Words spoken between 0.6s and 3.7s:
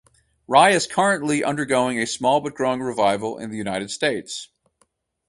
has been currently undergoing a small but growing revival in the